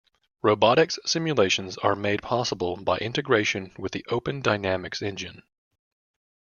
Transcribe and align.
Robotics 0.41 0.97
simulations 1.05 1.77
are 1.77 1.95
made 1.95 2.23
possible 2.23 2.75
by 2.75 2.97
integration 2.97 3.71
with 3.77 3.91
the 3.91 4.03
Open 4.09 4.41
Dynamics 4.41 4.99
Engine. 5.03 5.43